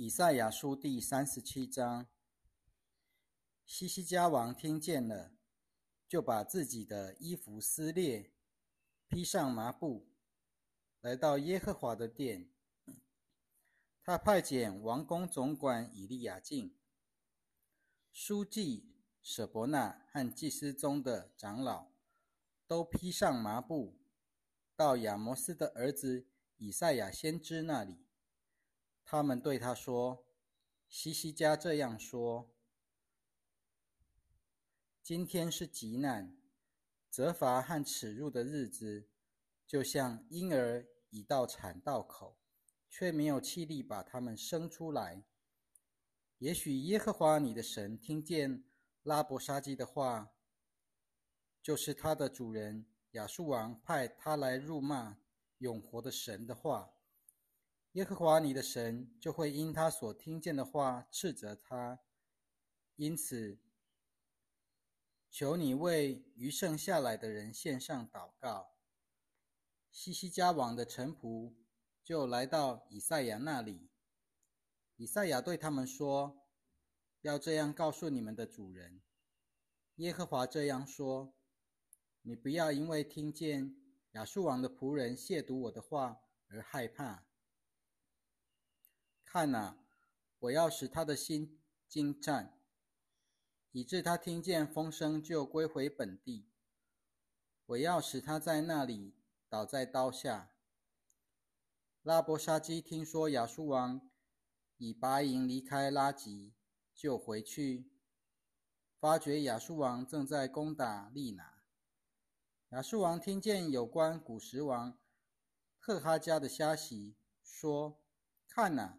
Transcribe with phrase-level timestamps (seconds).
[0.00, 2.06] 以赛亚书第三十七章，
[3.66, 5.32] 西西家王听见了，
[6.06, 8.30] 就把自己的衣服撕裂，
[9.08, 10.06] 披上麻布，
[11.00, 12.48] 来到耶和华的殿。
[14.04, 16.76] 他派遣王宫总管以利亚敬、
[18.12, 21.90] 书记舍伯纳和祭司中的长老，
[22.68, 23.98] 都披上麻布，
[24.76, 28.04] 到亚摩斯的儿子以赛亚先知那里。
[29.10, 30.26] 他们对他说
[30.86, 32.54] ：“西西家这样说：
[35.02, 36.36] 今天是极难、
[37.08, 39.08] 责罚和耻辱的日子，
[39.66, 42.38] 就像婴儿已到产道口，
[42.90, 45.24] 却没有气力把他们生出来。
[46.36, 48.62] 也许耶和华你的神听见
[49.04, 50.34] 拉伯沙基的话，
[51.62, 55.16] 就是他的主人亚述王派他来辱骂
[55.56, 56.92] 永活的神的话。”
[57.92, 61.98] 耶和华你的神就会因他所听见的话斥责他，
[62.96, 63.58] 因此，
[65.30, 68.74] 求你为余剩下来的人献上祷告。
[69.90, 71.54] 西西家王的臣仆
[72.04, 73.90] 就来到以赛亚那里，
[74.96, 76.46] 以赛亚对他们说
[77.22, 79.00] ：“要这样告诉你们的主人，
[79.96, 81.34] 耶和华这样说：
[82.22, 83.74] 你不要因为听见
[84.12, 87.24] 亚述王的仆人亵渎我的话而害怕。”
[89.30, 89.76] 看哪，
[90.38, 92.58] 我要使他的心惊颤，
[93.72, 96.48] 以致他听见风声就归回本地。
[97.66, 99.14] 我要使他在那里
[99.46, 100.54] 倒在刀下。
[102.00, 104.10] 拉伯沙基听说亚述王
[104.78, 106.54] 以白营离开拉吉，
[106.94, 107.90] 就回去，
[108.98, 111.58] 发觉亚述王正在攻打利拿。
[112.70, 114.98] 亚述王听见有关古时王
[115.78, 118.00] 特哈加的消息，说
[118.48, 118.98] ：“看哪！”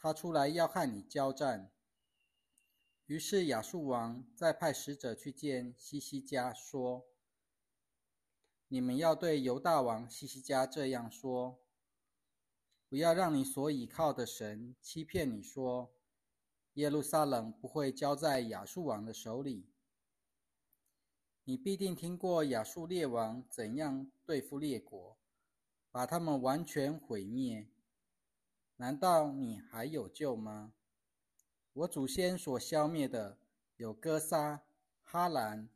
[0.00, 1.72] 他出来要和你交战，
[3.06, 7.04] 于是亚述王再派使者去见西西家，说
[8.68, 11.58] ：“你们要对犹大王西西家这样说：
[12.88, 15.92] 不要让你所倚靠的神欺骗你说，
[16.74, 19.68] 耶路撒冷不会交在亚述王的手里。
[21.42, 25.18] 你必定听过亚述列王怎样对付列国，
[25.90, 27.68] 把他们完全毁灭。”
[28.80, 30.72] 难道你还有救吗？
[31.72, 33.36] 我祖先所消灭的
[33.74, 34.62] 有哥沙、
[35.02, 35.68] 哈兰、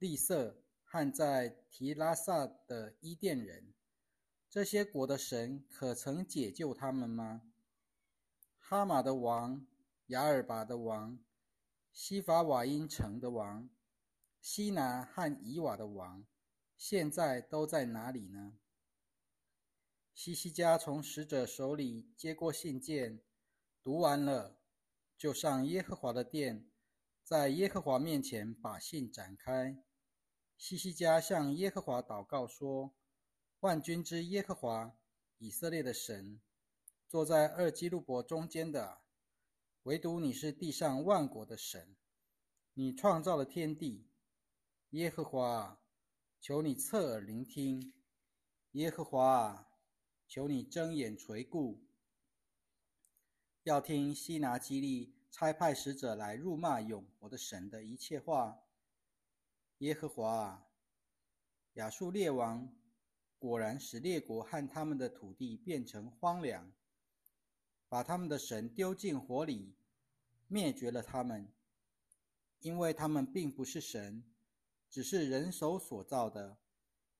[0.00, 3.72] 利色和在提拉萨的伊甸人，
[4.48, 7.42] 这些国的神可曾解救他们吗？
[8.58, 9.64] 哈马的王、
[10.06, 11.20] 雅尔拔的王、
[11.92, 13.70] 西法瓦因城的王、
[14.40, 16.24] 西拿和以瓦的王，
[16.76, 18.54] 现在都在哪里呢？
[20.22, 23.22] 西西家从使者手里接过信件，
[23.82, 24.60] 读完了，
[25.16, 26.70] 就上耶和华的殿，
[27.24, 29.82] 在耶和华面前把信展开。
[30.58, 32.94] 西西家向耶和华祷告说
[33.60, 34.94] ：“万军之耶和华，
[35.38, 36.38] 以色列的神，
[37.08, 39.00] 坐在二基路伯中间的，
[39.84, 41.96] 唯独你是地上万国的神，
[42.74, 44.06] 你创造了天地。
[44.90, 45.80] 耶和华，
[46.38, 47.94] 求你侧耳聆听。
[48.72, 49.66] 耶和华。”
[50.30, 51.80] 求你睁眼垂顾，
[53.64, 58.62] 要听西拿基利差派使者来辱骂永活的神的一切话。
[59.78, 60.68] 耶和华啊，
[61.72, 62.72] 亚述列王
[63.40, 66.70] 果然使列国和他们的土地变成荒凉，
[67.88, 69.74] 把他们的神丢进火里，
[70.46, 71.52] 灭绝了他们，
[72.60, 74.22] 因为他们并不是神，
[74.88, 76.56] 只是人手所造的，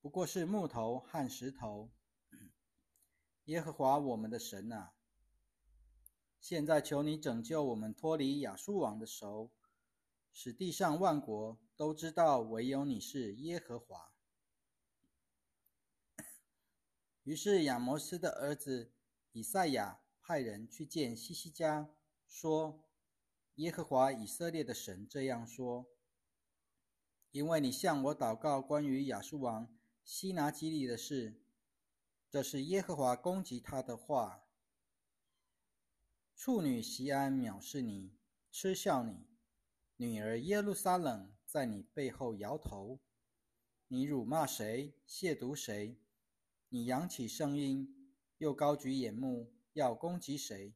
[0.00, 1.90] 不过是木头和石头。
[3.46, 4.92] 耶和华我们的神啊，
[6.38, 9.50] 现在求你拯救我们脱离亚述王的手，
[10.32, 14.12] 使地上万国都知道唯有你是耶和华。
[17.24, 18.92] 于是亚摩斯的儿子
[19.32, 21.90] 以赛亚派人去见西西家，
[22.28, 22.84] 说
[23.56, 25.88] ：“耶和华以色列的神这样说：
[27.32, 31.40] 因为你向我祷告关于亚述王西拿基利的事。”
[32.32, 34.46] 这是耶和华攻击他的话。
[36.34, 38.16] 处女西安藐视你，
[38.50, 39.26] 嗤笑你；
[39.96, 43.00] 女儿耶路撒冷在你背后摇头。
[43.88, 46.00] 你辱骂谁，亵渎谁？
[46.70, 50.74] 你扬起声音，又高举眼目，要攻击谁？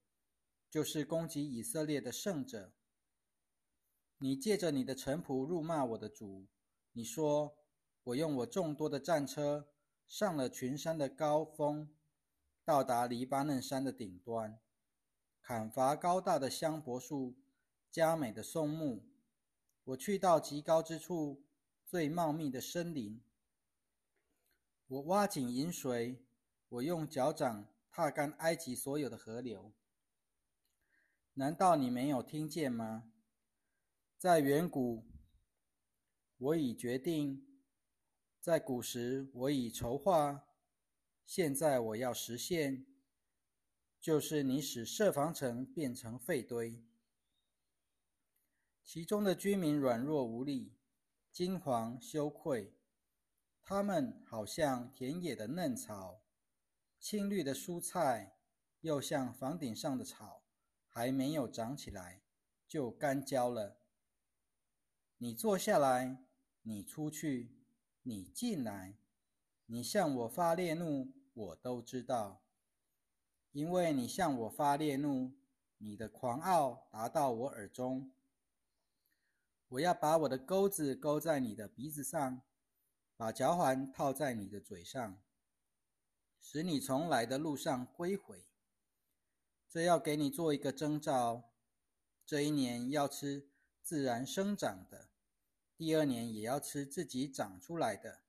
[0.69, 2.75] 就是攻击以色列的圣者。
[4.19, 6.49] 你借着你的臣仆辱骂我的主。
[6.93, 7.57] 你说
[8.05, 9.71] ：“我用我众多的战车。”
[10.07, 11.89] 上了群山的高峰，
[12.65, 14.59] 到达黎巴嫩山的顶端，
[15.43, 17.37] 砍伐高大的香柏树、
[17.91, 19.05] 佳美的松木。
[19.85, 21.45] 我去到极高之处，
[21.85, 23.23] 最茂密的森林。
[24.89, 26.25] 我挖井引水，
[26.69, 29.73] 我用脚掌踏干埃及所有的河流。
[31.35, 33.13] 难道你没有听见吗？
[34.17, 35.05] 在远古，
[36.39, 37.45] 我已决定；
[38.47, 40.47] 在古时，我已筹划。
[41.25, 42.87] 现在我要实现，
[44.01, 46.81] 就是你使设防城变成废堆，
[48.85, 50.77] 其中的居民软弱无力，
[51.33, 52.73] 惊惶羞愧，
[53.65, 56.23] 他们好像田野的嫩草，
[57.01, 58.39] 青绿的蔬菜，
[58.81, 60.45] 又像房顶上的草，
[60.87, 62.23] 还没有长起来
[62.69, 63.81] 就干焦了。
[65.19, 66.25] 你坐下来，
[66.63, 67.56] 你出去，
[68.09, 68.97] 你进来。
[69.67, 72.41] 你向我发烈怒，我都知道，
[73.51, 75.33] 因为你向我发烈怒，
[75.79, 78.13] 你的狂傲达到我耳中。
[79.67, 82.43] 我要把我的钩子钩在你的鼻子上，
[83.17, 85.21] 把脚环套在你的嘴上，
[86.41, 88.47] 使你从来的路上归回。
[89.69, 91.51] 这要给你做一个征兆：
[92.25, 93.49] 这一年要吃
[93.83, 95.09] 自然生长的，
[95.77, 98.23] 第二年也要吃自己长出来的。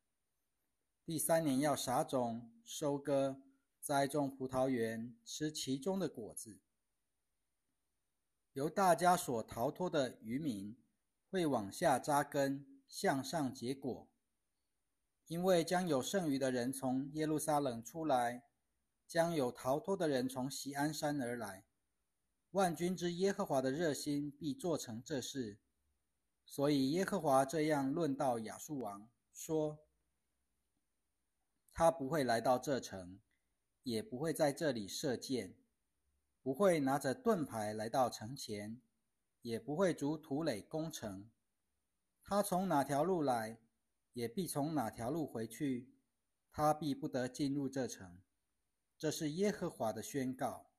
[1.06, 3.42] 第三年要撒种、收割、
[3.80, 6.60] 栽种葡萄园，吃其中的果子。
[8.52, 10.78] 由大家所逃脱的渔民
[11.30, 14.10] 会往下扎根，向上结果，
[15.28, 18.44] 因为将有剩余的人从耶路撒冷出来，
[19.08, 21.64] 将有逃脱的人从锡安山而来。
[22.52, 25.60] 万军之耶和华的热心必做成这事，
[26.48, 29.84] 所以耶和华这样论到亚述王说。
[31.72, 33.20] 他不会来到这城，
[33.84, 35.56] 也不会在这里射箭，
[36.42, 38.82] 不会拿着盾牌来到城前，
[39.44, 41.30] 也不会逐土垒攻城。
[42.24, 43.60] 他从哪条路来，
[44.14, 45.94] 也必从哪条路回去。
[46.52, 48.24] 他必不得进入这城。
[48.98, 50.72] 这是耶和华的宣告。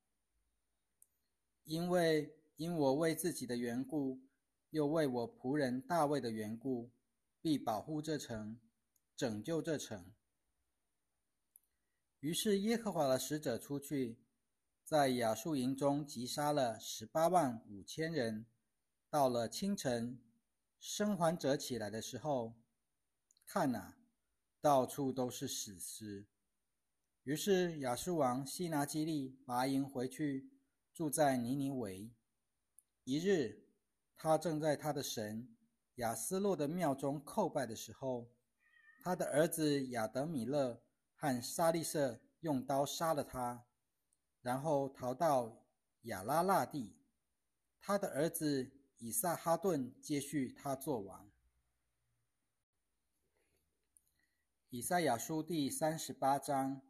[1.62, 4.20] 因为因我为自己的缘故，
[4.70, 6.90] 又为我仆人大卫的缘故，
[7.40, 8.60] 必保护这城，
[9.16, 10.12] 拯救这城。
[12.20, 14.18] 于是耶和华的使者出去，
[14.84, 18.46] 在亚述营中击杀了十八万五千人。
[19.10, 20.20] 到了清晨，
[20.78, 22.54] 生还者起来的时候，
[23.46, 23.96] 看哪，
[24.60, 26.26] 到处都是死尸。
[27.22, 30.50] 于是亚述王西拿基利拔营回去，
[30.92, 32.10] 住在尼尼维。
[33.04, 33.67] 一日，
[34.18, 35.48] 他正在他的神
[35.94, 38.28] 亚斯洛的庙中叩拜的时候，
[39.00, 40.82] 他的儿子亚德米勒。
[41.20, 43.66] 和沙利瑟用刀杀了他，
[44.40, 45.66] 然后逃到
[46.02, 46.96] 亚拉腊地。
[47.80, 51.28] 他的儿子以撒哈顿接续他做王。
[54.68, 56.82] 以赛亚书第三十八章，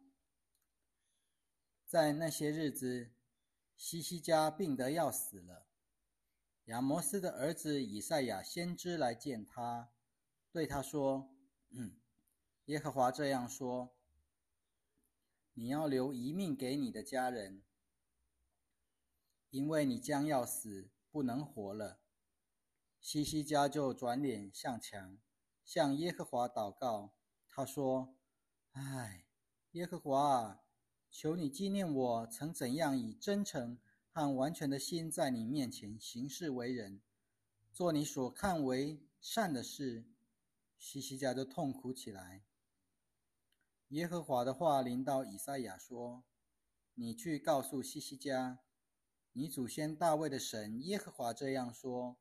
[1.87, 3.09] 在那些日子，
[3.75, 5.65] 西西家病得要死了。
[6.69, 9.89] 亚摩斯的儿子以赛亚先知来见他，
[10.51, 11.27] 对他说
[11.71, 11.95] ：“嗯，
[12.65, 13.89] 耶和华这样说。”
[15.55, 17.63] 你要留一命给你的家人，
[19.49, 21.99] 因为你将要死，不能活了。
[23.01, 25.17] 西西家就转脸向墙，
[25.65, 27.15] 向耶和华祷告。
[27.49, 28.13] 他说
[28.73, 29.25] ：“唉，
[29.71, 30.61] 耶和华啊，
[31.09, 33.79] 求你纪念我曾怎样以真诚
[34.11, 37.01] 和完全的心在你面前行事为人，
[37.71, 40.05] 做你所看为善的事。”
[40.77, 42.45] 西西家就痛苦起来。
[43.89, 46.23] 耶和华的话临到以赛亚说
[46.95, 48.59] ：“你去告诉西西家，
[49.33, 52.17] 你祖先大卫的神耶和华这样说：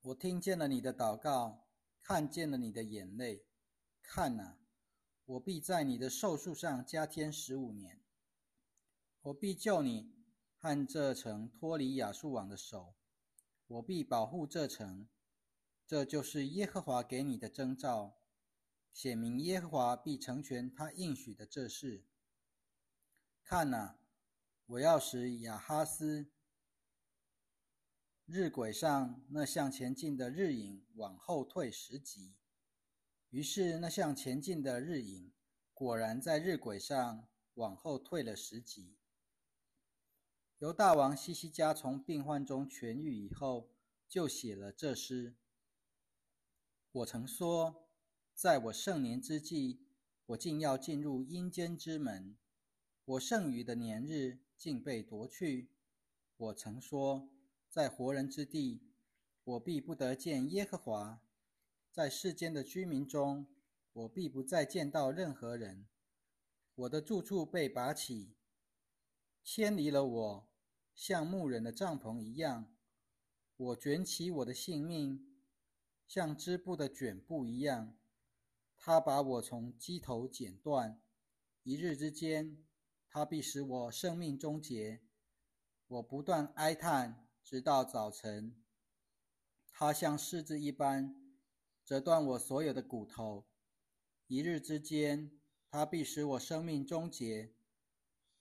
[0.00, 1.66] 我听见了你的祷告，
[2.00, 3.44] 看见了你的眼泪。
[4.02, 4.58] 看哪，
[5.24, 8.00] 我必在你的寿数上加添十五年。
[9.22, 10.14] 我必救你
[10.66, 12.96] 和这层脱离亚述王的手。
[13.68, 15.08] 我必保护这城。
[15.86, 18.16] 这就是耶和华给你的征兆。”
[18.92, 22.04] 显明耶和华必成全他应许的这事。
[23.44, 23.98] 看哪，
[24.64, 26.30] 我要使亚哈斯
[28.24, 32.34] 日晷上那向前进的日影往后退十级。
[33.30, 35.32] 于是那向前进的日影
[35.74, 38.96] 果然在日晷上往后退了十级。
[40.58, 43.70] 犹大王西西家从病患中痊愈以后，
[44.08, 45.34] 就写了这诗。
[46.92, 47.82] 我曾说。
[48.34, 49.80] 在我盛年之际，
[50.26, 52.36] 我竟要进入阴间之门。
[53.06, 55.70] 我剩余的年日竟被夺去。
[56.36, 57.30] 我曾说，
[57.70, 58.82] 在活人之地，
[59.42, 61.22] 我必不得见耶和华；
[61.90, 63.46] 在世间的居民中，
[63.94, 65.86] 我必不再见到任何人。
[66.74, 68.35] 我的住处被拔起，
[69.48, 70.48] 牵离了我，
[70.92, 72.74] 像牧人的帐篷一样。
[73.56, 75.40] 我卷起我的性命，
[76.08, 77.96] 像织布的卷布一样。
[78.76, 81.00] 他把我从机头剪断，
[81.62, 82.66] 一日之间，
[83.08, 85.00] 他必使我生命终结。
[85.86, 88.60] 我不断哀叹，直到早晨。
[89.70, 91.14] 他像狮子一般，
[91.84, 93.46] 折断我所有的骨头。
[94.26, 95.30] 一日之间。
[95.68, 97.52] 他必使我生命终结。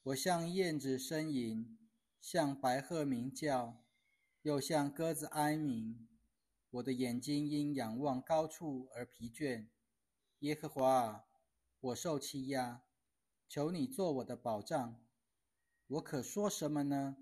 [0.05, 1.79] 我像燕子呻吟，
[2.21, 3.83] 像白鹤鸣叫，
[4.43, 6.07] 又像鸽子哀鸣。
[6.69, 9.65] 我的眼睛因仰望高处而疲倦。
[10.41, 11.25] 耶和华，
[11.79, 12.83] 我受欺压，
[13.49, 15.03] 求你做我的保障。
[15.87, 17.17] 我可说什么呢？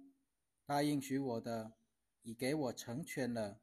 [0.66, 1.78] 答应许我的，
[2.24, 3.62] 已给我成全了。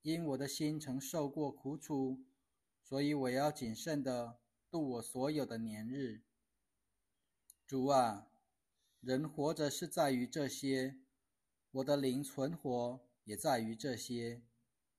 [0.00, 2.24] 因我的心曾受过苦楚，
[2.82, 4.38] 所以我要谨慎的。
[4.70, 6.22] 度我所有的年日，
[7.66, 8.29] 主啊，
[9.00, 10.98] 人活着是在于这些，
[11.70, 14.42] 我的灵存活也在于这些，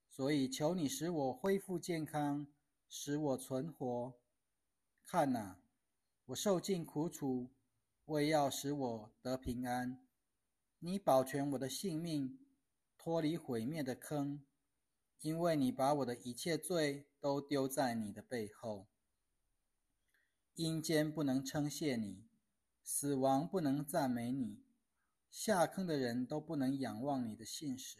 [0.10, 2.48] 所以求你使我恢复健康，
[2.90, 4.20] 使我存活。
[5.06, 5.62] 看哪，
[6.26, 7.52] 我受尽苦楚，
[8.06, 10.04] 为要使我得平安。
[10.80, 12.40] 你保全我的性命，
[12.98, 14.44] 脱离毁灭的坑，
[15.20, 18.88] 因为你把我的一切罪都丢在你的背后。
[20.56, 22.26] 阴间不能称谢你，
[22.84, 24.64] 死亡不能赞美你，
[25.30, 27.98] 下坑的人都不能仰望你的信实，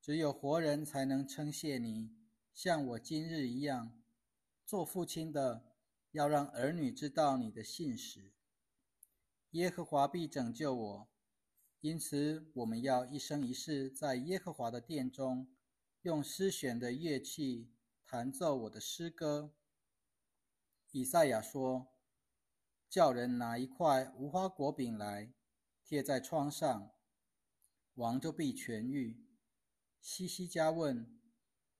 [0.00, 2.10] 只有活人才能称谢你，
[2.54, 3.98] 像我今日一样。
[4.64, 5.66] 做父亲的
[6.12, 8.32] 要让儿女知道你的信实。
[9.50, 11.08] 耶和华必拯救我，
[11.80, 15.54] 因此我们要一生一世在耶和华的殿中，
[16.02, 17.70] 用诗选的乐器
[18.06, 19.52] 弹奏我的诗歌。
[20.90, 21.91] 以赛亚说
[22.92, 25.32] ：“叫人拿一块无花果饼来，
[25.82, 26.92] 贴在窗上，
[27.94, 29.24] 王就必痊愈。”
[29.98, 31.18] 西西家问：“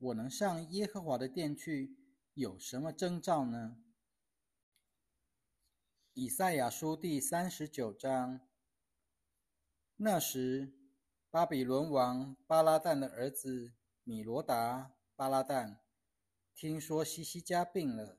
[0.01, 1.99] 我能上耶和华的殿去，
[2.33, 3.77] 有什么征兆呢？”
[6.15, 8.41] 以赛亚书第三十九章。
[9.97, 10.73] 那时，
[11.31, 15.77] 巴比伦王巴拉旦的儿子米罗达巴拉旦
[16.55, 18.17] 听说西西家病了。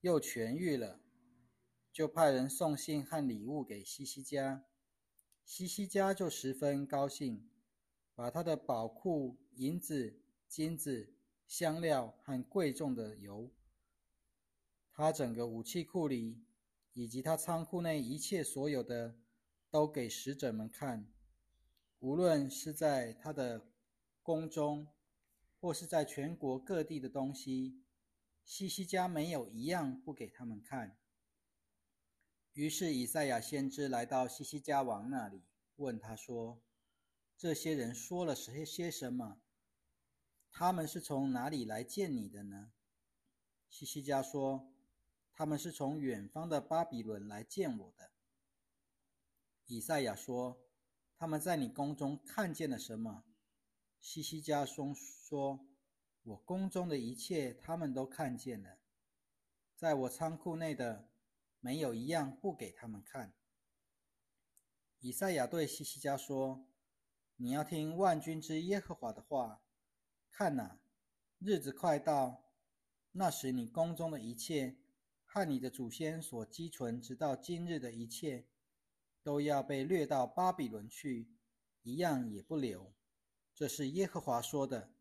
[0.00, 1.00] 又痊愈了，
[1.94, 4.64] 就派人送信和礼物给西西家，
[5.44, 7.48] 西西家就十分高兴，
[8.16, 11.14] 把他的宝库、银子、金子、
[11.46, 13.48] 香料和贵重的油，
[14.92, 16.42] 他整个武器库里
[16.94, 19.14] 以及他仓库内一切所有的，
[19.70, 21.06] 都给使者们看，
[22.00, 23.68] 无论是在他的
[24.20, 24.88] 宫中，
[25.60, 27.80] 或是在全国各地的东西。
[28.44, 30.98] 西西家没有一样不给他们看。
[32.54, 35.42] 于是以赛亚先知来到西西家王那里，
[35.76, 36.62] 问他说
[37.36, 39.40] ：“这些人说了些些什么？
[40.50, 42.72] 他们是从哪里来见你的呢？”
[43.68, 44.72] 西西家说
[45.34, 48.10] ：“他们是从远方的巴比伦来见我的。”
[49.66, 50.60] 以赛亚说
[51.18, 53.24] ：“他们在你宫中看见了什么？”
[54.00, 55.66] 西西家松说。
[56.26, 58.78] 我宫中的一切，他们都看见了；
[59.76, 61.10] 在我仓库内的，
[61.64, 63.32] 没有一样不给他们看。
[65.00, 66.68] 以赛亚对西西家说
[67.36, 69.62] ：“你要听万军之耶和华的话。
[70.30, 70.78] 看哪，
[71.38, 72.44] 日子快到，
[73.12, 74.76] 那时你宫中的一切，
[75.24, 78.46] 和你的祖先所积存直到今日的一切，
[79.22, 81.30] 都要被掠到巴比伦去，
[81.80, 82.94] 一样也不留。
[83.54, 84.92] 这是耶和华说的。”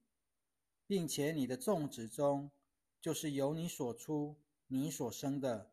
[0.87, 2.51] 并且你的种植中，
[3.01, 5.72] 就是由你所出、你所生的，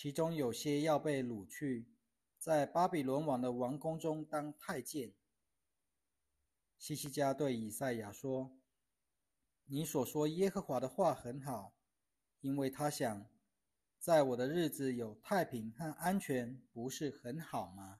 [0.00, 1.88] 其中有些要被掳去，
[2.38, 5.12] 在巴比伦王的王宫中当太监。
[6.78, 8.56] 西西家对以赛亚说
[9.66, 11.74] ：“你所说耶和华的话很好，
[12.40, 13.28] 因为他想，
[13.98, 17.98] 在我的日子有太平和安全，不是很好吗？”